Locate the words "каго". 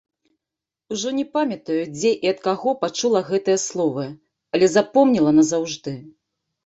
2.49-2.73